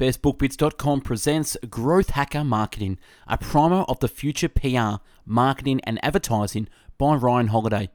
BestBookBits.com 0.00 1.02
presents 1.02 1.58
Growth 1.68 2.08
Hacker 2.08 2.42
Marketing, 2.42 2.98
a 3.28 3.36
primer 3.36 3.82
of 3.82 4.00
the 4.00 4.08
future 4.08 4.48
PR, 4.48 5.04
marketing, 5.26 5.82
and 5.84 6.02
advertising 6.02 6.68
by 6.96 7.16
Ryan 7.16 7.48
Holiday. 7.48 7.90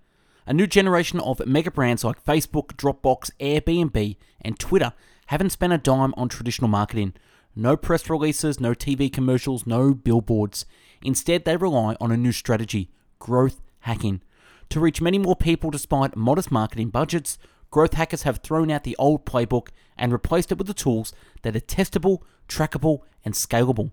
A 0.45 0.53
new 0.53 0.67
generation 0.67 1.19
of 1.19 1.43
mega 1.47 1.71
brands 1.71 2.03
like 2.03 2.23
Facebook, 2.23 2.73
Dropbox, 2.75 3.31
Airbnb, 3.39 4.17
and 4.39 4.59
Twitter 4.59 4.93
haven't 5.25 5.49
spent 5.49 5.73
a 5.73 5.79
dime 5.79 6.13
on 6.15 6.29
traditional 6.29 6.67
marketing. 6.67 7.15
No 7.55 7.75
press 7.75 8.07
releases, 8.07 8.59
no 8.59 8.75
TV 8.75 9.11
commercials, 9.11 9.65
no 9.65 9.95
billboards. 9.95 10.67
Instead, 11.01 11.43
they 11.43 11.57
rely 11.57 11.97
on 11.99 12.11
a 12.11 12.17
new 12.17 12.31
strategy 12.31 12.91
growth 13.17 13.61
hacking. 13.79 14.21
To 14.69 14.79
reach 14.79 15.01
many 15.01 15.17
more 15.17 15.35
people 15.35 15.71
despite 15.71 16.15
modest 16.15 16.51
marketing 16.51 16.89
budgets, 16.89 17.39
growth 17.75 17.95
hackers 17.95 18.23
have 18.23 18.37
thrown 18.37 18.71
out 18.71 18.85
the 18.85 18.95
old 18.95 19.25
playbook 19.25 19.67
and 19.97 20.13
replaced 20.13 20.49
it 20.49 20.57
with 20.57 20.65
the 20.65 20.73
tools 20.73 21.11
that 21.41 21.57
are 21.57 21.59
testable, 21.59 22.19
trackable, 22.47 22.99
and 23.25 23.33
scalable. 23.33 23.91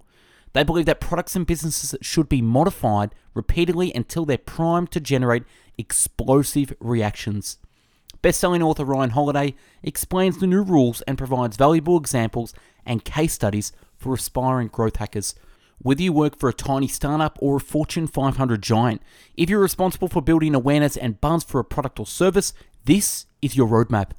They 0.52 0.62
believe 0.62 0.86
that 0.86 1.00
products 1.00 1.34
and 1.34 1.44
businesses 1.44 1.96
should 2.00 2.28
be 2.28 2.40
modified 2.40 3.12
repeatedly 3.34 3.92
until 3.92 4.24
they're 4.24 4.38
primed 4.38 4.92
to 4.92 5.00
generate 5.00 5.42
explosive 5.76 6.72
reactions. 6.78 7.58
Best-selling 8.22 8.62
author 8.62 8.84
Ryan 8.84 9.10
Holiday 9.10 9.56
explains 9.82 10.38
the 10.38 10.46
new 10.46 10.62
rules 10.62 11.00
and 11.00 11.18
provides 11.18 11.56
valuable 11.56 11.96
examples 11.96 12.54
and 12.86 13.04
case 13.04 13.32
studies 13.32 13.72
for 13.96 14.14
aspiring 14.14 14.68
growth 14.68 14.94
hackers. 14.94 15.34
Whether 15.80 16.04
you 16.04 16.12
work 16.12 16.38
for 16.38 16.48
a 16.48 16.54
tiny 16.54 16.86
startup 16.86 17.36
or 17.40 17.56
a 17.56 17.60
Fortune 17.60 18.06
500 18.06 18.62
giant, 18.62 19.02
if 19.36 19.50
you're 19.50 19.58
responsible 19.58 20.06
for 20.06 20.22
building 20.22 20.54
awareness 20.54 20.96
and 20.96 21.20
buzz 21.20 21.42
for 21.42 21.58
a 21.58 21.64
product 21.64 21.98
or 21.98 22.06
service, 22.06 22.52
this 22.84 23.26
is 23.40 23.56
your 23.56 23.68
roadmap. 23.68 24.10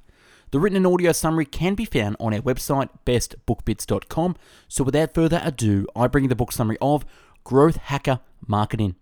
The 0.51 0.59
written 0.59 0.77
and 0.77 0.87
audio 0.87 1.11
summary 1.11 1.45
can 1.45 1.73
be 1.73 1.85
found 1.85 2.15
on 2.19 2.33
our 2.33 2.39
website, 2.39 2.89
bestbookbits.com. 3.05 4.35
So 4.67 4.83
without 4.83 5.13
further 5.13 5.41
ado, 5.43 5.87
I 5.95 6.07
bring 6.07 6.27
the 6.27 6.35
book 6.35 6.51
summary 6.51 6.77
of 6.79 7.05
Growth 7.43 7.77
Hacker 7.77 8.19
Marketing. 8.45 8.95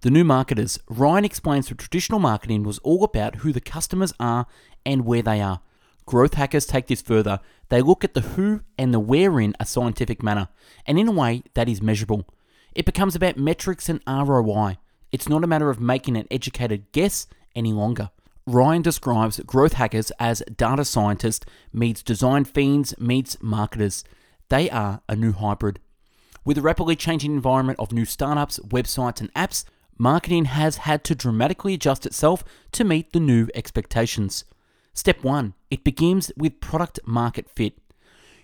The 0.00 0.10
New 0.10 0.24
Marketers. 0.24 0.78
Ryan 0.88 1.26
explains 1.26 1.68
that 1.68 1.76
traditional 1.76 2.18
marketing 2.18 2.62
was 2.62 2.78
all 2.78 3.04
about 3.04 3.36
who 3.36 3.52
the 3.52 3.60
customers 3.60 4.14
are 4.18 4.46
and 4.86 5.04
where 5.04 5.20
they 5.20 5.42
are. 5.42 5.60
Growth 6.06 6.34
hackers 6.34 6.64
take 6.64 6.86
this 6.86 7.02
further. 7.02 7.40
They 7.68 7.82
look 7.82 8.02
at 8.02 8.14
the 8.14 8.22
who 8.22 8.62
and 8.78 8.94
the 8.94 8.98
where 8.98 9.38
in 9.38 9.54
a 9.60 9.66
scientific 9.66 10.22
manner, 10.22 10.48
and 10.86 10.98
in 10.98 11.06
a 11.06 11.12
way 11.12 11.42
that 11.52 11.68
is 11.68 11.82
measurable. 11.82 12.26
It 12.74 12.86
becomes 12.86 13.14
about 13.14 13.36
metrics 13.36 13.88
and 13.88 14.00
ROI. 14.08 14.78
It's 15.12 15.28
not 15.28 15.44
a 15.44 15.46
matter 15.46 15.68
of 15.68 15.78
making 15.78 16.16
an 16.16 16.26
educated 16.30 16.90
guess 16.92 17.26
any 17.54 17.72
longer. 17.72 18.10
Ryan 18.46 18.82
describes 18.82 19.38
growth 19.40 19.74
hackers 19.74 20.10
as 20.18 20.42
data 20.56 20.84
scientists 20.84 21.44
meets 21.72 22.02
design 22.02 22.44
fiends 22.44 22.98
meets 22.98 23.36
marketers. 23.40 24.02
They 24.48 24.70
are 24.70 25.02
a 25.08 25.14
new 25.14 25.32
hybrid. 25.32 25.78
With 26.44 26.56
the 26.56 26.62
rapidly 26.62 26.96
changing 26.96 27.32
environment 27.32 27.78
of 27.78 27.92
new 27.92 28.06
startups, 28.06 28.58
websites, 28.60 29.20
and 29.20 29.32
apps, 29.34 29.64
marketing 29.98 30.46
has 30.46 30.78
had 30.78 31.04
to 31.04 31.14
dramatically 31.14 31.74
adjust 31.74 32.06
itself 32.06 32.42
to 32.72 32.82
meet 32.82 33.12
the 33.12 33.20
new 33.20 33.48
expectations. 33.54 34.44
Step 34.94 35.22
1 35.22 35.54
It 35.70 35.84
begins 35.84 36.32
with 36.36 36.60
product 36.60 36.98
market 37.06 37.48
fit. 37.48 37.78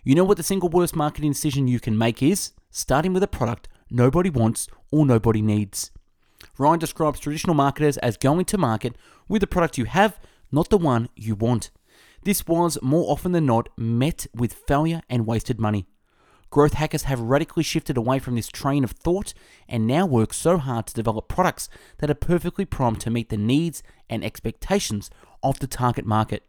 You 0.05 0.14
know 0.14 0.24
what 0.24 0.36
the 0.36 0.42
single 0.42 0.69
worst 0.69 0.94
marketing 0.94 1.33
decision 1.33 1.69
you 1.69 1.80
can 1.80 1.97
make 1.97 2.22
is? 2.22 2.52
Starting 2.70 3.14
with 3.14 3.22
a 3.22 3.28
product 3.28 3.69
nobody 3.91 4.30
wants 4.30 4.69
or 4.92 5.06
nobody 5.06 5.41
needs. 5.41 5.91
Ryan 6.59 6.79
describes 6.79 7.21
traditional 7.21 7.55
marketers 7.55 7.99
as 7.99 8.17
going 8.17 8.45
to 8.47 8.59
market 8.59 8.97
with 9.29 9.41
the 9.41 9.47
product 9.47 9.79
you 9.79 9.85
have, 9.85 10.19
not 10.51 10.71
the 10.71 10.79
one 10.79 11.09
you 11.15 11.35
want. 11.35 11.71
This 12.23 12.47
was, 12.47 12.79
more 12.83 13.11
often 13.11 13.33
than 13.33 13.47
not, 13.47 13.69
met 13.77 14.27
with 14.35 14.53
failure 14.53 15.03
and 15.09 15.27
wasted 15.27 15.61
money. 15.61 15.87
Growth 16.51 16.75
hackers 16.75 17.03
have 17.03 17.21
radically 17.21 17.63
shifted 17.63 17.97
away 17.97 18.19
from 18.19 18.35
this 18.35 18.48
train 18.48 18.85
of 18.85 18.93
thought 18.93 19.35
and 19.69 19.87
now 19.87 20.07
work 20.07 20.33
so 20.33 20.59
hard 20.59 20.87
to 20.87 20.95
develop 20.95 21.29
products 21.29 21.69
that 21.98 22.11
are 22.11 22.15
perfectly 22.15 22.65
primed 22.65 23.01
to 23.01 23.11
meet 23.11 23.29
the 23.29 23.36
needs 23.36 23.83
and 24.09 24.25
expectations 24.25 25.11
of 25.42 25.59
the 25.59 25.67
target 25.67 26.07
market. 26.07 26.45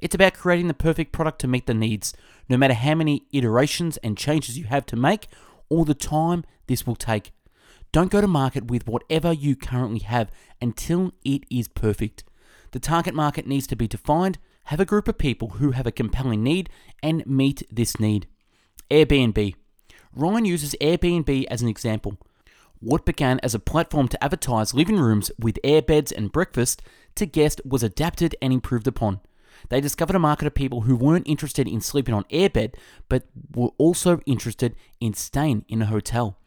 It's 0.00 0.14
about 0.14 0.34
creating 0.34 0.68
the 0.68 0.74
perfect 0.74 1.12
product 1.12 1.40
to 1.40 1.48
meet 1.48 1.66
the 1.66 1.74
needs, 1.74 2.12
no 2.48 2.56
matter 2.56 2.74
how 2.74 2.94
many 2.94 3.26
iterations 3.32 3.96
and 3.98 4.16
changes 4.16 4.58
you 4.58 4.64
have 4.64 4.86
to 4.86 4.96
make 4.96 5.28
or 5.68 5.84
the 5.84 5.94
time 5.94 6.44
this 6.66 6.86
will 6.86 6.96
take. 6.96 7.32
Don't 7.92 8.10
go 8.10 8.20
to 8.20 8.28
market 8.28 8.70
with 8.70 8.86
whatever 8.86 9.32
you 9.32 9.56
currently 9.56 9.98
have 10.00 10.30
until 10.60 11.12
it 11.24 11.44
is 11.50 11.66
perfect. 11.66 12.22
The 12.70 12.78
target 12.78 13.14
market 13.14 13.46
needs 13.46 13.66
to 13.68 13.76
be 13.76 13.88
defined, 13.88 14.38
have 14.64 14.78
a 14.78 14.84
group 14.84 15.08
of 15.08 15.18
people 15.18 15.48
who 15.50 15.72
have 15.72 15.86
a 15.86 15.92
compelling 15.92 16.44
need, 16.44 16.70
and 17.02 17.26
meet 17.26 17.62
this 17.70 17.98
need. 17.98 18.28
Airbnb. 18.90 19.54
Ryan 20.14 20.44
uses 20.44 20.76
Airbnb 20.80 21.46
as 21.50 21.62
an 21.62 21.68
example. 21.68 22.16
What 22.78 23.04
began 23.04 23.40
as 23.42 23.54
a 23.54 23.58
platform 23.58 24.08
to 24.08 24.24
advertise 24.24 24.72
living 24.72 24.98
rooms 24.98 25.30
with 25.38 25.58
airbeds 25.64 26.12
and 26.16 26.32
breakfast 26.32 26.82
to 27.16 27.26
guests 27.26 27.60
was 27.64 27.82
adapted 27.82 28.36
and 28.40 28.52
improved 28.52 28.86
upon. 28.86 29.20
They 29.68 29.80
discovered 29.80 30.16
a 30.16 30.20
market 30.20 30.46
of 30.46 30.54
people 30.54 30.82
who 30.82 30.96
weren't 30.96 31.28
interested 31.28 31.68
in 31.68 31.80
sleeping 31.80 32.14
on 32.14 32.24
airbed, 32.24 32.74
but 33.08 33.24
were 33.54 33.72
also 33.78 34.20
interested 34.26 34.74
in 35.00 35.12
staying 35.12 35.64
in 35.68 35.82
a 35.82 35.86
hotel. 35.86 36.38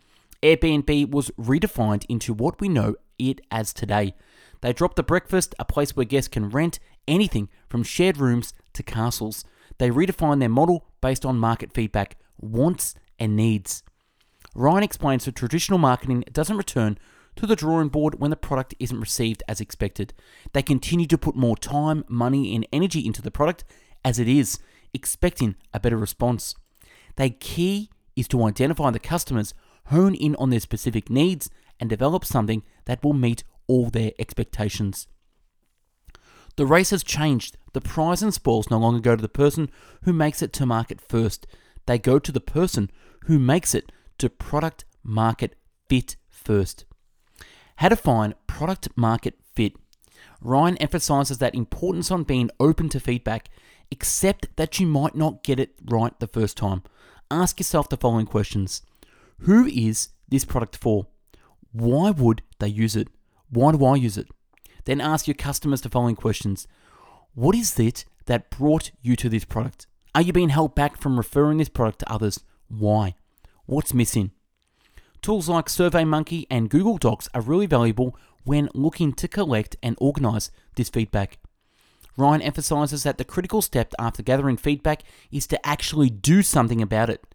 Airbnb 0.44 1.10
was 1.10 1.32
redefined 1.40 2.06
into 2.10 2.34
what 2.34 2.60
we 2.60 2.68
know 2.68 2.96
it 3.18 3.40
as 3.50 3.74
today. 3.74 4.14
They 4.62 4.74
dropped 4.74 4.98
the 4.98 5.04
breakfast, 5.04 5.56
a 5.58 5.66
place 5.66 5.96
where 5.96 6.06
guests 6.06 6.28
can 6.28 6.50
rent 6.50 6.80
anything 7.08 7.50
from 7.70 7.84
shared 7.84 8.18
rooms 8.18 8.54
to 8.74 8.84
castles. 8.84 9.46
They 9.78 9.90
redefined 9.90 10.42
their 10.42 10.50
model 10.50 10.86
based 11.02 11.26
on 11.26 11.40
market 11.40 11.74
feedback, 11.74 12.18
wants, 12.40 12.94
and 13.18 13.36
needs. 13.36 13.84
Ryan 14.54 14.84
explains 14.84 15.26
that 15.26 15.36
traditional 15.36 15.80
marketing 15.80 16.26
doesn't 16.32 16.58
return 16.58 16.98
to 17.38 17.48
the 17.48 17.56
drawing 17.56 17.88
board 17.88 18.20
when 18.20 18.30
the 18.30 18.36
product 18.36 18.76
isn't 18.80 19.00
received 19.00 19.42
as 19.48 19.62
expected. 19.62 20.14
They 20.52 20.62
continue 20.62 21.08
to 21.08 21.18
put 21.18 21.36
more 21.36 21.58
time, 21.58 22.04
money, 22.08 22.54
and 22.54 22.68
energy 22.72 23.06
into 23.06 23.22
the 23.22 23.32
product 23.32 23.64
as 24.06 24.20
it 24.20 24.28
is, 24.28 24.60
expecting 24.94 25.56
a 25.74 25.80
better 25.80 25.98
response. 25.98 26.54
The 27.16 27.30
key 27.30 27.90
is 28.16 28.28
to 28.28 28.44
identify 28.44 28.92
the 28.92 29.00
customers 29.00 29.54
hone 29.86 30.16
in 30.16 30.36
on 30.36 30.50
their 30.50 30.60
specific 30.60 31.10
needs, 31.10 31.50
and 31.80 31.90
develop 31.90 32.24
something 32.26 32.64
that 32.86 33.04
will 33.04 33.14
meet 33.14 33.44
all 33.68 33.90
their 33.90 34.12
expectations. 34.20 35.08
The 36.56 36.66
race 36.66 36.92
has 36.92 37.04
changed. 37.04 37.58
The 37.74 37.82
prize 37.82 38.22
and 38.22 38.34
spoils 38.34 38.70
no 38.70 38.78
longer 38.78 39.00
go 39.00 39.16
to 39.16 39.22
the 39.22 39.30
person 39.30 39.72
who 40.04 40.14
makes 40.14 40.42
it 40.42 40.54
to 40.54 40.66
market 40.66 41.02
first. 41.02 41.48
They 41.88 41.98
go 41.98 42.20
to 42.20 42.32
the 42.32 42.40
person 42.40 42.92
who 43.26 43.40
makes 43.40 43.74
it 43.74 43.92
to 44.20 44.30
product 44.30 44.86
market 45.04 45.56
fit 45.90 46.16
first. 46.30 46.86
How 47.78 47.90
to 47.90 47.96
find 47.96 48.36
product 48.46 48.90
market 48.96 49.40
fit. 49.56 49.74
Ryan 50.42 50.78
emphasizes 50.78 51.40
that 51.40 51.56
importance 51.56 52.12
on 52.12 52.24
being 52.24 52.52
open 52.60 52.90
to 52.90 53.00
feedback, 53.00 53.50
except 53.90 54.56
that 54.58 54.80
you 54.80 54.86
might 54.86 55.16
not 55.16 55.44
get 55.44 55.60
it 55.60 55.74
right 55.86 56.18
the 56.20 56.28
first 56.28 56.58
time. 56.58 56.84
Ask 57.32 57.60
yourself 57.60 57.90
the 57.90 57.98
following 57.98 58.26
questions 58.26 58.84
who 59.44 59.66
is 59.66 60.10
this 60.30 60.46
product 60.46 60.78
for? 60.78 61.08
Why 61.72 62.12
would 62.12 62.44
they 62.60 62.68
use 62.68 62.96
it? 62.96 63.10
Why 63.50 63.72
do 63.72 63.86
I 63.86 63.96
use 63.96 64.18
it? 64.18 64.28
Then 64.86 65.02
ask 65.02 65.28
your 65.28 65.36
customers 65.36 65.82
the 65.82 65.90
following 65.90 66.16
questions 66.16 66.68
What 67.34 67.56
is 67.56 67.78
it 67.80 68.06
that 68.26 68.50
brought 68.50 68.92
you 69.02 69.16
to 69.18 69.30
this 69.30 69.46
product? 69.46 69.88
Are 70.16 70.22
you 70.22 70.32
being 70.32 70.50
held 70.50 70.76
back 70.76 70.98
from 71.02 71.18
referring 71.18 71.58
this 71.58 71.70
product 71.70 72.00
to 72.00 72.12
others? 72.12 72.40
Why? 72.68 73.16
What's 73.66 73.94
missing? 73.94 74.32
Tools 75.22 75.50
like 75.50 75.66
SurveyMonkey 75.66 76.46
and 76.50 76.70
Google 76.70 76.98
Docs 76.98 77.30
are 77.34 77.42
really 77.42 77.66
valuable 77.66 78.18
when 78.44 78.70
looking 78.74 79.14
to 79.14 79.28
collect 79.28 79.76
and 79.82 79.98
organize 80.00 80.52
this 80.76 80.90
feedback. 80.90 81.40
Ryan 82.16 82.42
emphasizes 82.42 83.04
that 83.04 83.18
the 83.18 83.26
critical 83.26 83.62
step 83.62 83.94
after 83.98 84.22
gathering 84.22 84.58
feedback 84.58 85.02
is 85.32 85.48
to 85.48 85.66
actually 85.66 86.10
do 86.10 86.44
something 86.44 86.82
about 86.82 87.10
it. 87.10 87.26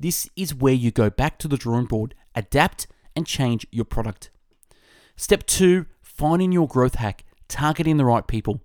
This 0.00 0.28
is 0.36 0.54
where 0.54 0.74
you 0.74 0.90
go 0.90 1.10
back 1.10 1.38
to 1.38 1.48
the 1.48 1.56
drawing 1.56 1.86
board, 1.86 2.14
adapt, 2.34 2.86
and 3.16 3.26
change 3.26 3.66
your 3.72 3.84
product. 3.84 4.30
Step 5.16 5.44
two, 5.46 5.86
finding 6.00 6.52
your 6.52 6.68
growth 6.68 6.96
hack, 6.96 7.24
targeting 7.48 7.96
the 7.96 8.04
right 8.04 8.26
people. 8.26 8.60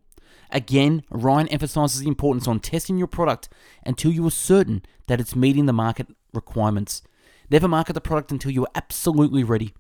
Again, 0.52 1.04
Ryan 1.10 1.48
emphasizes 1.48 2.02
the 2.02 2.08
importance 2.08 2.48
on 2.48 2.60
testing 2.60 2.98
your 2.98 3.08
product 3.08 3.50
until 3.84 4.12
you 4.12 4.26
are 4.28 4.32
certain 4.32 4.84
that 5.08 5.20
it's 5.20 5.36
meeting 5.36 5.66
the 5.66 5.74
market 5.74 6.08
requirements. 6.32 7.02
Never 7.50 7.68
market 7.68 7.94
the 7.94 8.02
product 8.02 8.32
until 8.32 8.52
you 8.52 8.64
are 8.66 8.72
absolutely 8.76 9.44
ready. 9.44 9.74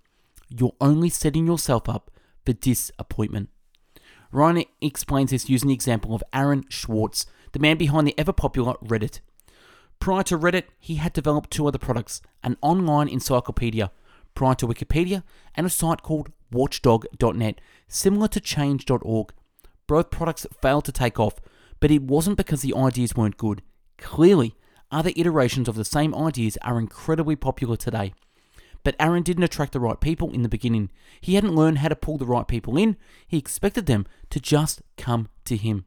You're 0.50 0.76
only 0.82 1.10
setting 1.10 1.46
yourself 1.46 1.88
up 1.88 2.10
for 2.44 2.54
disappointment. 2.54 3.50
Ryan 4.32 4.66
explains 4.82 5.30
this 5.30 5.48
using 5.48 5.68
the 5.68 5.76
example 5.76 6.16
of 6.16 6.24
Aaron 6.34 6.66
Swartz, 6.72 7.28
the 7.52 7.60
man 7.60 7.78
behind 7.78 8.08
the 8.08 8.16
ever 8.18 8.34
popular 8.34 8.74
Reddit. 8.84 9.20
Prior 10.04 10.24
to 10.24 10.38
Reddit, 10.38 10.66
he 10.82 10.96
had 10.96 11.14
developed 11.14 11.50
two 11.50 11.66
other 11.66 11.78
products 11.78 12.22
an 12.44 12.58
online 12.62 13.08
encyclopedia, 13.08 13.90
prior 14.36 14.54
to 14.56 14.68
Wikipedia, 14.68 15.24
and 15.56 15.66
a 15.66 15.70
site 15.70 16.02
called 16.02 16.30
watchdog.net, 16.52 17.62
similar 17.88 18.28
to 18.28 18.42
change.org. 18.42 19.34
Both 19.88 20.12
products 20.12 20.46
failed 20.62 20.84
to 20.84 20.92
take 20.92 21.22
off, 21.22 21.36
but 21.80 21.90
it 21.90 22.02
wasn't 22.02 22.36
because 22.36 22.62
the 22.64 22.76
ideas 22.76 23.16
weren't 23.16 23.38
good. 23.38 23.62
Clearly, 23.98 24.58
other 24.92 25.14
iterations 25.16 25.70
of 25.70 25.76
the 25.76 25.86
same 25.86 26.14
ideas 26.14 26.58
are 26.64 26.80
incredibly 26.80 27.38
popular 27.38 27.78
today. 27.78 28.14
But 28.84 28.98
Aaron 29.00 29.24
didn't 29.24 29.46
attract 29.46 29.72
the 29.72 29.80
right 29.80 30.02
people 30.02 30.34
in 30.34 30.42
the 30.42 30.50
beginning. 30.50 30.92
He 31.22 31.36
hadn't 31.36 31.56
learned 31.56 31.78
how 31.78 31.88
to 31.88 31.96
pull 31.96 32.18
the 32.18 32.26
right 32.26 32.46
people 32.46 32.76
in, 32.76 32.98
he 33.26 33.38
expected 33.38 33.86
them 33.86 34.06
to 34.32 34.42
just 34.42 34.82
come 34.98 35.30
to 35.46 35.56
him. 35.56 35.86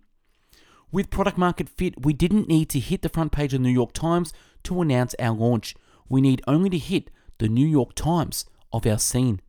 With 0.93 1.11
product 1.11 1.37
market 1.37 1.69
fit, 1.69 2.05
we 2.05 2.13
didn't 2.13 2.49
need 2.49 2.71
to 2.71 2.81
hit 2.81 3.03
the 3.03 3.09
front 3.09 3.33
page 3.33 3.53
of 3.53 3.61
the 3.61 3.65
New 3.65 3.75
York 3.75 3.93
Times 3.93 4.33
to 4.63 4.81
announce 4.81 5.15
our 5.19 5.35
launch. 5.35 5.75
We 6.09 6.21
need 6.21 6.43
only 6.47 6.71
to 6.71 6.79
hit 6.79 7.11
the 7.39 7.49
New 7.49 7.67
York 7.67 7.95
Times 7.95 8.45
of 8.73 8.87
our 8.87 8.99
scene. 8.99 9.41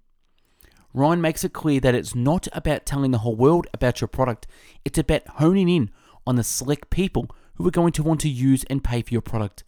Ryan 0.93 1.21
makes 1.21 1.43
it 1.43 1.53
clear 1.53 1.79
that 1.81 1.93
it's 1.93 2.15
not 2.15 2.47
about 2.53 2.85
telling 2.85 3.11
the 3.11 3.19
whole 3.19 3.35
world 3.35 3.67
about 3.73 4.01
your 4.01 4.07
product, 4.07 4.47
it's 4.83 4.97
about 4.97 5.27
honing 5.27 5.69
in 5.69 5.91
on 6.25 6.37
the 6.37 6.43
select 6.43 6.89
people 6.89 7.29
who 7.55 7.67
are 7.67 7.71
going 7.71 7.93
to 7.93 8.03
want 8.03 8.21
to 8.21 8.29
use 8.29 8.63
and 8.69 8.83
pay 8.83 9.03
for 9.03 9.13
your 9.13 9.21
product. 9.21 9.63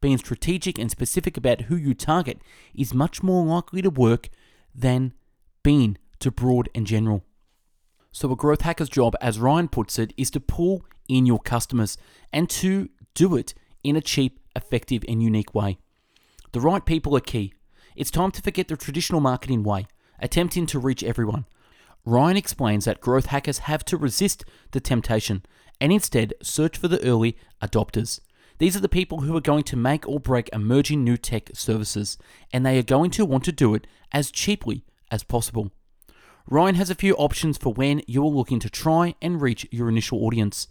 Being 0.00 0.16
strategic 0.16 0.78
and 0.78 0.90
specific 0.90 1.36
about 1.36 1.62
who 1.62 1.76
you 1.76 1.92
target 1.92 2.40
is 2.74 2.94
much 2.94 3.22
more 3.22 3.44
likely 3.44 3.82
to 3.82 3.90
work 3.90 4.30
than 4.74 5.12
being 5.62 5.98
too 6.18 6.30
broad 6.30 6.70
and 6.74 6.86
general. 6.86 7.24
So, 8.12 8.30
a 8.32 8.36
growth 8.36 8.62
hacker's 8.62 8.88
job, 8.88 9.14
as 9.20 9.38
Ryan 9.38 9.68
puts 9.68 9.98
it, 9.98 10.12
is 10.16 10.30
to 10.32 10.40
pull 10.40 10.84
in 11.08 11.26
your 11.26 11.38
customers 11.38 11.96
and 12.32 12.50
to 12.50 12.88
do 13.14 13.36
it 13.36 13.54
in 13.84 13.96
a 13.96 14.00
cheap, 14.00 14.40
effective, 14.56 15.04
and 15.08 15.22
unique 15.22 15.54
way. 15.54 15.78
The 16.52 16.60
right 16.60 16.84
people 16.84 17.16
are 17.16 17.20
key. 17.20 17.54
It's 17.94 18.10
time 18.10 18.32
to 18.32 18.42
forget 18.42 18.68
the 18.68 18.76
traditional 18.76 19.20
marketing 19.20 19.62
way, 19.62 19.86
attempting 20.18 20.66
to 20.66 20.78
reach 20.78 21.04
everyone. 21.04 21.46
Ryan 22.04 22.36
explains 22.36 22.84
that 22.84 23.00
growth 23.00 23.26
hackers 23.26 23.58
have 23.58 23.84
to 23.86 23.96
resist 23.96 24.44
the 24.72 24.80
temptation 24.80 25.44
and 25.80 25.92
instead 25.92 26.34
search 26.42 26.76
for 26.76 26.88
the 26.88 27.02
early 27.04 27.36
adopters. 27.62 28.20
These 28.58 28.76
are 28.76 28.80
the 28.80 28.88
people 28.88 29.20
who 29.20 29.36
are 29.36 29.40
going 29.40 29.64
to 29.64 29.76
make 29.76 30.06
or 30.08 30.20
break 30.20 30.50
emerging 30.52 31.04
new 31.04 31.16
tech 31.16 31.50
services, 31.54 32.18
and 32.52 32.64
they 32.64 32.78
are 32.78 32.82
going 32.82 33.10
to 33.12 33.24
want 33.24 33.44
to 33.44 33.52
do 33.52 33.74
it 33.74 33.86
as 34.12 34.30
cheaply 34.30 34.84
as 35.10 35.22
possible. 35.22 35.70
Ryan 36.52 36.74
has 36.74 36.90
a 36.90 36.96
few 36.96 37.14
options 37.14 37.56
for 37.56 37.72
when 37.72 38.02
you 38.08 38.24
are 38.24 38.28
looking 38.28 38.58
to 38.58 38.68
try 38.68 39.14
and 39.22 39.40
reach 39.40 39.68
your 39.70 39.88
initial 39.88 40.24
audience. 40.24 40.66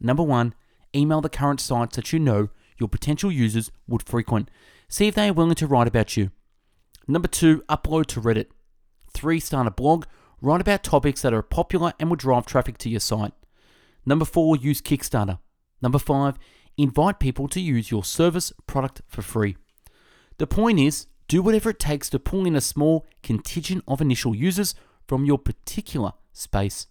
Number 0.00 0.24
one, 0.24 0.54
email 0.94 1.20
the 1.20 1.28
current 1.28 1.60
sites 1.60 1.94
that 1.94 2.12
you 2.12 2.18
know 2.18 2.48
your 2.80 2.88
potential 2.88 3.30
users 3.30 3.70
would 3.86 4.02
frequent. 4.02 4.50
See 4.88 5.06
if 5.06 5.14
they 5.14 5.28
are 5.28 5.32
willing 5.32 5.54
to 5.54 5.68
write 5.68 5.86
about 5.86 6.16
you. 6.16 6.32
Number 7.06 7.28
two, 7.28 7.62
upload 7.68 8.06
to 8.06 8.20
Reddit. 8.20 8.46
Three, 9.14 9.38
start 9.38 9.68
a 9.68 9.70
blog. 9.70 10.06
Write 10.42 10.60
about 10.60 10.82
topics 10.82 11.22
that 11.22 11.32
are 11.32 11.42
popular 11.42 11.92
and 12.00 12.10
will 12.10 12.16
drive 12.16 12.44
traffic 12.44 12.76
to 12.78 12.90
your 12.90 12.98
site. 12.98 13.32
Number 14.04 14.24
four, 14.24 14.56
use 14.56 14.80
Kickstarter. 14.80 15.38
Number 15.80 16.00
five, 16.00 16.38
invite 16.76 17.20
people 17.20 17.46
to 17.48 17.60
use 17.60 17.92
your 17.92 18.02
service 18.02 18.52
product 18.66 19.02
for 19.06 19.22
free. 19.22 19.56
The 20.38 20.48
point 20.48 20.80
is, 20.80 21.06
do 21.28 21.40
whatever 21.40 21.70
it 21.70 21.78
takes 21.78 22.10
to 22.10 22.18
pull 22.18 22.46
in 22.46 22.56
a 22.56 22.60
small 22.60 23.06
contingent 23.22 23.84
of 23.86 24.00
initial 24.00 24.34
users 24.34 24.74
from 25.10 25.24
your 25.24 25.38
particular 25.38 26.12
space. 26.32 26.86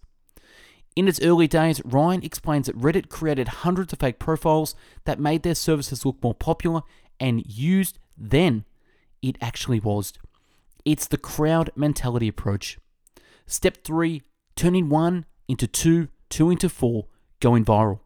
In 0.94 1.08
its 1.08 1.22
early 1.22 1.48
days, 1.48 1.80
Ryan 1.86 2.22
explains 2.22 2.66
that 2.66 2.78
Reddit 2.78 3.08
created 3.08 3.48
hundreds 3.64 3.94
of 3.94 4.00
fake 4.00 4.18
profiles 4.18 4.74
that 5.06 5.18
made 5.18 5.42
their 5.42 5.54
services 5.54 6.04
look 6.04 6.22
more 6.22 6.34
popular 6.34 6.82
and 7.18 7.42
used 7.46 7.98
than 8.18 8.66
it 9.22 9.38
actually 9.40 9.80
was. 9.80 10.12
It's 10.84 11.06
the 11.06 11.16
crowd 11.16 11.70
mentality 11.74 12.28
approach. 12.28 12.76
Step 13.46 13.78
three 13.84 14.20
turning 14.54 14.90
one 14.90 15.24
into 15.48 15.66
two, 15.66 16.08
two 16.28 16.50
into 16.50 16.68
four, 16.68 17.06
going 17.40 17.64
viral. 17.64 18.00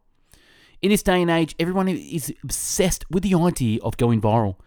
In 0.81 0.91
this 0.91 1.03
day 1.03 1.23
and 1.23 1.31
age, 1.31 1.57
everyone 1.59 1.89
is 1.89 2.33
obsessed 2.45 3.05
with 3.11 3.25
the 3.25 3.35
idea 3.35 3.81
of 3.83 3.97
going 3.97 4.21
viral. 4.21 4.61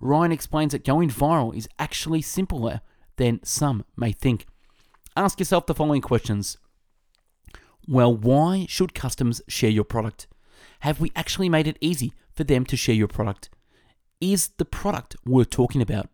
Ryan 0.00 0.32
explains 0.32 0.72
that 0.72 0.82
going 0.82 1.10
viral 1.10 1.54
is 1.54 1.68
actually 1.78 2.22
simpler 2.22 2.80
than 3.18 3.44
some 3.44 3.84
may 3.98 4.10
think. 4.10 4.46
Ask 5.16 5.38
yourself 5.38 5.66
the 5.66 5.76
following 5.76 6.00
questions 6.00 6.58
Well, 7.86 8.12
why 8.12 8.66
should 8.68 8.94
customers 8.94 9.40
share 9.46 9.70
your 9.70 9.84
product? 9.84 10.26
Have 10.80 11.00
we 11.00 11.12
actually 11.14 11.48
made 11.48 11.68
it 11.68 11.78
easy 11.80 12.12
for 12.32 12.42
them 12.42 12.64
to 12.66 12.76
share 12.76 12.96
your 12.96 13.06
product? 13.06 13.48
Is 14.20 14.48
the 14.58 14.64
product 14.64 15.14
worth 15.24 15.50
talking 15.50 15.80
about? 15.80 16.08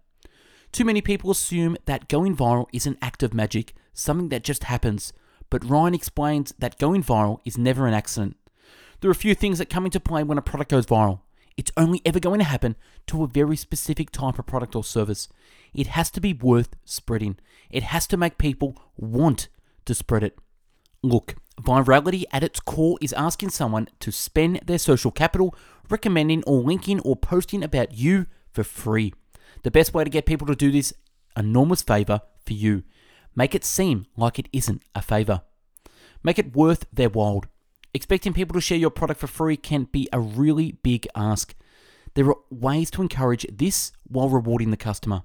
Too 0.70 0.84
many 0.84 1.00
people 1.00 1.30
assume 1.30 1.78
that 1.86 2.08
going 2.08 2.36
viral 2.36 2.66
is 2.74 2.86
an 2.86 2.98
act 3.00 3.22
of 3.22 3.32
magic, 3.32 3.72
something 3.94 4.28
that 4.28 4.44
just 4.44 4.64
happens, 4.64 5.14
but 5.48 5.64
Ryan 5.64 5.94
explains 5.94 6.52
that 6.58 6.78
going 6.78 7.02
viral 7.02 7.40
is 7.46 7.56
never 7.56 7.86
an 7.86 7.94
accident. 7.94 8.36
There 9.00 9.08
are 9.08 9.12
a 9.12 9.14
few 9.14 9.34
things 9.34 9.56
that 9.58 9.70
come 9.70 9.86
into 9.86 9.98
play 9.98 10.22
when 10.24 10.36
a 10.36 10.42
product 10.42 10.70
goes 10.70 10.84
viral. 10.84 11.20
It's 11.60 11.70
only 11.76 12.00
ever 12.06 12.18
going 12.18 12.38
to 12.38 12.44
happen 12.46 12.74
to 13.08 13.22
a 13.22 13.26
very 13.26 13.54
specific 13.54 14.10
type 14.10 14.38
of 14.38 14.46
product 14.46 14.74
or 14.74 14.82
service. 14.82 15.28
It 15.74 15.88
has 15.88 16.10
to 16.12 16.18
be 16.18 16.32
worth 16.32 16.74
spreading. 16.86 17.36
It 17.68 17.82
has 17.82 18.06
to 18.06 18.16
make 18.16 18.38
people 18.38 18.78
want 18.96 19.48
to 19.84 19.94
spread 19.94 20.22
it. 20.22 20.38
Look, 21.02 21.34
virality 21.60 22.24
at 22.32 22.42
its 22.42 22.60
core 22.60 22.96
is 23.02 23.12
asking 23.12 23.50
someone 23.50 23.88
to 23.98 24.10
spend 24.10 24.60
their 24.64 24.78
social 24.78 25.10
capital 25.10 25.54
recommending 25.90 26.42
or 26.46 26.62
linking 26.62 26.98
or 27.00 27.14
posting 27.14 27.62
about 27.62 27.92
you 27.92 28.24
for 28.50 28.64
free. 28.64 29.12
The 29.62 29.70
best 29.70 29.92
way 29.92 30.04
to 30.04 30.08
get 30.08 30.24
people 30.24 30.46
to 30.46 30.56
do 30.56 30.70
this 30.70 30.94
enormous 31.36 31.82
favor 31.82 32.22
for 32.46 32.54
you. 32.54 32.84
Make 33.36 33.54
it 33.54 33.66
seem 33.66 34.06
like 34.16 34.38
it 34.38 34.48
isn't 34.50 34.80
a 34.94 35.02
favor. 35.02 35.42
Make 36.22 36.38
it 36.38 36.56
worth 36.56 36.86
their 36.90 37.10
while. 37.10 37.44
Expecting 37.92 38.32
people 38.32 38.54
to 38.54 38.60
share 38.60 38.78
your 38.78 38.90
product 38.90 39.20
for 39.20 39.26
free 39.26 39.56
can 39.56 39.84
be 39.84 40.08
a 40.12 40.20
really 40.20 40.72
big 40.82 41.08
ask. 41.16 41.54
There 42.14 42.28
are 42.28 42.36
ways 42.50 42.90
to 42.92 43.02
encourage 43.02 43.46
this 43.50 43.92
while 44.06 44.28
rewarding 44.28 44.70
the 44.70 44.76
customer. 44.76 45.22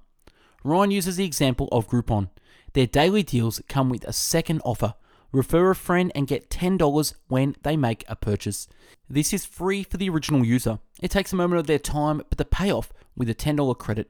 Ryan 0.64 0.92
uses 0.92 1.18
the 1.18 1.26
example 1.26 1.70
of 1.72 1.88
Groupon. 1.88 2.30
Their 2.74 2.88
daily 2.88 3.22
deals 3.22 3.62
come 3.70 3.90
with 3.90 4.04
a 4.06 4.14
second 4.14 4.62
offer. 4.66 4.96
Refer 5.32 5.72
a 5.72 5.76
friend 5.76 6.12
and 6.16 6.28
get 6.28 6.50
$10 6.50 7.14
when 7.28 7.56
they 7.62 7.78
make 7.78 8.04
a 8.08 8.16
purchase. 8.16 8.68
This 9.08 9.32
is 9.32 9.46
free 9.46 9.84
for 9.84 9.98
the 9.98 10.10
original 10.10 10.44
user. 10.44 10.80
It 11.02 11.12
takes 11.12 11.32
a 11.32 11.36
moment 11.36 11.60
of 11.60 11.68
their 11.68 11.80
time, 11.80 12.24
but 12.30 12.38
the 12.38 12.46
payoff 12.46 12.92
with 13.16 13.30
a 13.30 13.36
$10 13.36 13.78
credit. 13.78 14.10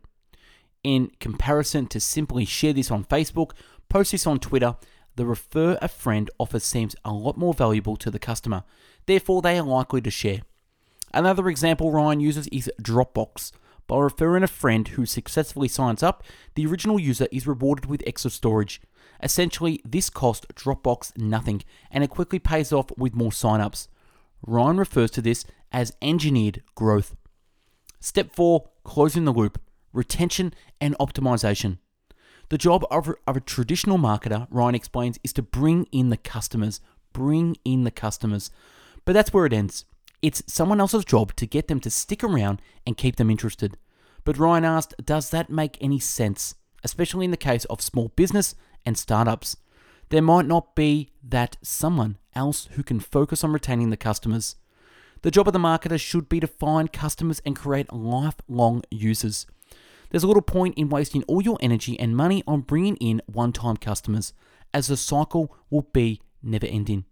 In 0.84 1.12
comparison 1.20 1.88
to 1.88 2.00
simply 2.00 2.46
share 2.46 2.74
this 2.74 2.92
on 2.92 3.06
Facebook, 3.06 3.52
post 3.90 4.12
this 4.12 4.28
on 4.28 4.40
Twitter, 4.40 4.76
the 5.16 5.26
refer 5.26 5.78
a 5.82 5.88
friend 5.88 6.30
offer 6.38 6.60
seems 6.60 6.96
a 7.06 7.14
lot 7.14 7.38
more 7.38 7.54
valuable 7.54 7.96
to 7.98 8.12
the 8.12 8.20
customer. 8.20 8.64
Therefore, 9.06 9.42
they 9.42 9.58
are 9.58 9.66
likely 9.66 10.02
to 10.02 10.12
share. 10.12 10.42
Another 11.14 11.48
example 11.48 11.92
Ryan 11.92 12.20
uses 12.20 12.48
is 12.48 12.72
Dropbox. 12.82 13.52
By 13.88 14.00
referring 14.00 14.44
a 14.44 14.48
friend 14.48 14.88
who 14.90 15.06
successfully 15.06 15.68
signs 15.68 16.02
up, 16.02 16.24
the 16.56 16.66
original 16.66 17.00
user 17.00 17.28
is 17.32 17.48
rewarded 17.48 17.86
with 17.86 18.04
extra 18.06 18.32
storage. 18.32 18.82
Essentially, 19.22 19.82
this 19.86 20.10
cost 20.10 20.48
Dropbox 20.56 21.18
nothing, 21.18 21.64
and 21.92 22.04
it 22.04 22.10
quickly 22.10 22.40
pays 22.40 22.74
off 22.74 22.88
with 22.98 23.16
more 23.16 23.32
signups. 23.32 23.88
Ryan 24.46 24.78
refers 24.78 25.12
to 25.12 25.22
this 25.22 25.46
as 25.72 25.96
engineered 26.02 26.64
growth. 26.74 27.16
Step 28.00 28.36
4 28.36 28.68
Closing 28.84 29.26
the 29.26 29.34
loop, 29.34 29.60
retention, 29.94 30.54
and 30.82 30.96
optimization. 31.00 31.78
The 32.50 32.58
job 32.58 32.86
of, 32.92 33.14
of 33.26 33.38
a 33.38 33.42
traditional 33.42 33.98
marketer, 33.98 34.48
Ryan 34.50 34.76
explains, 34.76 35.20
is 35.24 35.34
to 35.34 35.42
bring 35.42 35.88
in 35.92 36.10
the 36.10 36.18
customers. 36.18 36.80
Bring 37.14 37.58
in 37.66 37.84
the 37.84 37.92
customers. 37.92 38.52
But 39.04 39.14
that's 39.14 39.34
where 39.34 39.46
it 39.46 39.54
ends. 39.54 39.86
It's 40.22 40.44
someone 40.48 40.80
else's 40.80 41.06
job 41.06 41.36
to 41.36 41.46
get 41.46 41.68
them 41.68 41.80
to 41.82 41.90
stick 41.90 42.24
around 42.24 42.62
and 42.86 42.98
keep 42.98 43.16
them 43.16 43.30
interested. 43.30 43.78
But 44.24 44.38
Ryan 44.38 44.66
asked, 44.66 44.94
does 45.04 45.30
that 45.30 45.50
make 45.50 45.78
any 45.82 46.00
sense? 46.00 46.56
Especially 46.84 47.26
in 47.26 47.32
the 47.32 47.38
case 47.38 47.66
of 47.66 47.82
small 47.82 48.10
business 48.16 48.56
and 48.86 48.98
startups. 48.98 49.58
There 50.10 50.22
might 50.22 50.46
not 50.46 50.76
be 50.76 51.10
that 51.24 51.58
someone 51.62 52.18
else 52.36 52.68
who 52.74 52.84
can 52.84 53.00
focus 53.00 53.44
on 53.44 53.54
retaining 53.54 53.90
the 53.90 53.98
customers. 53.98 54.56
The 55.22 55.32
job 55.32 55.48
of 55.48 55.54
the 55.54 55.60
marketer 55.60 56.00
should 56.00 56.30
be 56.30 56.40
to 56.40 56.48
find 56.48 56.94
customers 56.94 57.42
and 57.46 57.56
create 57.56 57.92
lifelong 57.92 58.84
users. 58.92 59.48
There's 60.16 60.24
a 60.24 60.28
little 60.28 60.42
point 60.42 60.78
in 60.78 60.88
wasting 60.88 61.24
all 61.24 61.42
your 61.42 61.58
energy 61.60 62.00
and 62.00 62.16
money 62.16 62.42
on 62.48 62.62
bringing 62.62 62.96
in 63.02 63.22
one 63.26 63.52
time 63.52 63.76
customers, 63.76 64.32
as 64.74 64.88
the 64.88 64.96
cycle 64.96 65.54
will 65.70 65.90
be 65.92 66.22
never 66.42 66.66
ending. 66.68 67.04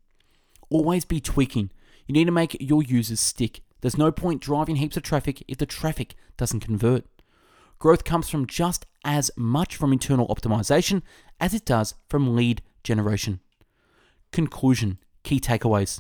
Always 0.70 1.04
be 1.04 1.20
tweaking. 1.20 1.70
You 2.08 2.14
need 2.14 2.28
to 2.28 2.32
make 2.32 2.56
your 2.62 2.82
users 2.82 3.20
stick. 3.20 3.60
There's 3.82 3.98
no 3.98 4.10
point 4.10 4.42
driving 4.42 4.78
heaps 4.78 4.96
of 4.96 5.04
traffic 5.04 5.44
if 5.50 5.58
the 5.58 5.66
traffic 5.66 6.16
doesn't 6.38 6.62
convert. 6.62 7.04
Growth 7.78 8.06
comes 8.06 8.30
from 8.30 8.48
just 8.48 8.86
as 9.04 9.30
much 9.36 9.76
from 9.76 9.92
internal 9.92 10.30
optimization 10.30 11.02
as 11.42 11.54
it 11.54 11.66
does 11.66 11.96
from 12.08 12.38
lead 12.38 12.62
generation. 12.86 13.42
Conclusion 14.32 14.98
Key 15.24 15.42
takeaways 15.42 16.00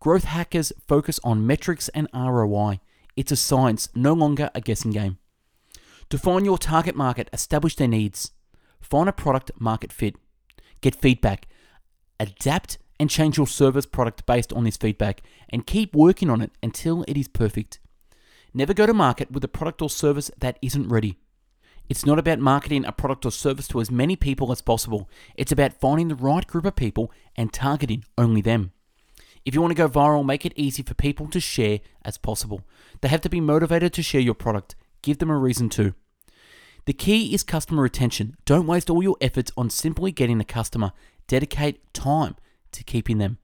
Growth 0.00 0.24
hackers 0.24 0.72
focus 0.88 1.20
on 1.22 1.46
metrics 1.46 1.90
and 1.90 2.08
ROI. 2.14 2.80
It's 3.16 3.32
a 3.32 3.36
science, 3.36 3.90
no 3.94 4.14
longer 4.14 4.48
a 4.54 4.62
guessing 4.62 4.92
game. 4.92 5.18
Define 6.12 6.44
your 6.44 6.58
target 6.58 6.94
market, 6.94 7.30
establish 7.32 7.74
their 7.74 7.88
needs, 7.88 8.32
find 8.82 9.08
a 9.08 9.14
product 9.14 9.50
market 9.58 9.90
fit, 9.90 10.14
get 10.82 10.94
feedback, 10.94 11.48
adapt 12.20 12.76
and 13.00 13.08
change 13.08 13.38
your 13.38 13.46
service 13.46 13.86
product 13.86 14.26
based 14.26 14.52
on 14.52 14.64
this 14.64 14.76
feedback, 14.76 15.22
and 15.48 15.66
keep 15.66 15.94
working 15.94 16.28
on 16.28 16.42
it 16.42 16.50
until 16.62 17.02
it 17.08 17.16
is 17.16 17.28
perfect. 17.28 17.80
Never 18.52 18.74
go 18.74 18.84
to 18.84 18.92
market 18.92 19.30
with 19.30 19.42
a 19.42 19.48
product 19.48 19.80
or 19.80 19.88
service 19.88 20.30
that 20.36 20.58
isn't 20.60 20.90
ready. 20.90 21.16
It's 21.88 22.04
not 22.04 22.18
about 22.18 22.40
marketing 22.40 22.84
a 22.84 22.92
product 22.92 23.24
or 23.24 23.32
service 23.32 23.66
to 23.68 23.80
as 23.80 23.90
many 23.90 24.14
people 24.14 24.52
as 24.52 24.60
possible. 24.60 25.08
It's 25.34 25.50
about 25.50 25.80
finding 25.80 26.08
the 26.08 26.14
right 26.14 26.46
group 26.46 26.66
of 26.66 26.76
people 26.76 27.10
and 27.36 27.54
targeting 27.54 28.04
only 28.18 28.42
them. 28.42 28.72
If 29.46 29.54
you 29.54 29.62
want 29.62 29.70
to 29.70 29.82
go 29.82 29.88
viral, 29.88 30.26
make 30.26 30.44
it 30.44 30.52
easy 30.56 30.82
for 30.82 30.92
people 30.92 31.28
to 31.28 31.40
share 31.40 31.80
as 32.04 32.18
possible. 32.18 32.60
They 33.00 33.08
have 33.08 33.22
to 33.22 33.30
be 33.30 33.40
motivated 33.40 33.94
to 33.94 34.02
share 34.02 34.20
your 34.20 34.34
product. 34.34 34.74
Give 35.00 35.16
them 35.16 35.30
a 35.30 35.38
reason 35.38 35.70
to. 35.70 35.94
The 36.84 36.92
key 36.92 37.32
is 37.32 37.44
customer 37.44 37.82
retention. 37.82 38.36
Don't 38.44 38.66
waste 38.66 38.90
all 38.90 39.02
your 39.02 39.16
efforts 39.20 39.52
on 39.56 39.70
simply 39.70 40.10
getting 40.10 40.38
the 40.38 40.44
customer. 40.44 40.92
Dedicate 41.28 41.92
time 41.94 42.34
to 42.72 42.82
keeping 42.82 43.18
them. 43.18 43.38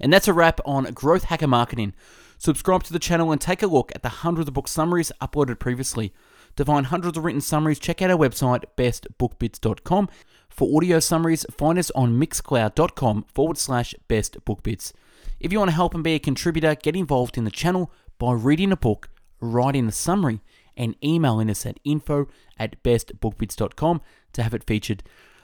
And 0.00 0.12
that's 0.12 0.28
a 0.28 0.32
wrap 0.32 0.60
on 0.64 0.84
Growth 0.94 1.24
Hacker 1.24 1.46
Marketing. 1.46 1.92
Subscribe 2.38 2.84
to 2.84 2.92
the 2.92 2.98
channel 2.98 3.32
and 3.32 3.40
take 3.40 3.62
a 3.62 3.66
look 3.66 3.92
at 3.94 4.02
the 4.02 4.08
hundreds 4.08 4.48
of 4.48 4.54
book 4.54 4.68
summaries 4.68 5.12
uploaded 5.20 5.58
previously. 5.58 6.14
To 6.56 6.64
find 6.64 6.86
hundreds 6.86 7.18
of 7.18 7.24
written 7.24 7.40
summaries, 7.40 7.78
check 7.78 8.00
out 8.00 8.10
our 8.10 8.16
website, 8.16 8.64
bestbookbits.com. 8.76 10.08
For 10.48 10.76
audio 10.76 10.98
summaries, 10.98 11.44
find 11.50 11.78
us 11.78 11.90
on 11.90 12.18
mixcloud.com 12.18 13.26
forward 13.32 13.58
slash 13.58 13.94
bestbookbits. 14.08 14.92
If 15.40 15.52
you 15.52 15.58
want 15.58 15.70
to 15.70 15.74
help 15.74 15.94
and 15.94 16.02
be 16.02 16.14
a 16.14 16.18
contributor, 16.18 16.74
get 16.74 16.96
involved 16.96 17.36
in 17.36 17.44
the 17.44 17.50
channel 17.50 17.92
by 18.18 18.32
reading 18.32 18.72
a 18.72 18.76
book, 18.76 19.08
writing 19.40 19.86
a 19.86 19.92
summary, 19.92 20.40
and 20.78 20.96
emailing 21.04 21.50
us 21.50 21.66
at 21.66 21.78
info 21.84 22.28
at 22.58 22.82
bestbookbits.com 22.82 24.00
to 24.32 24.42
have 24.42 24.54
it 24.54 24.64
featured. 24.64 25.02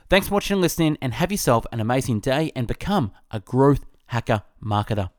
Thanks 0.09 0.27
for 0.27 0.35
watching 0.35 0.55
and 0.55 0.61
listening, 0.61 0.97
and 1.01 1.13
have 1.13 1.31
yourself 1.31 1.65
an 1.71 1.79
amazing 1.79 2.21
day 2.21 2.51
and 2.55 2.65
become 2.65 3.11
a 3.29 3.39
growth 3.39 3.85
hacker 4.07 4.43
marketer. 4.63 5.09